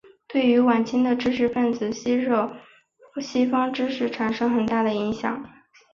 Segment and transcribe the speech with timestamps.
[0.27, 2.49] 对于晚清的知识分子吸收
[3.21, 5.47] 西方知识产生很大的影响。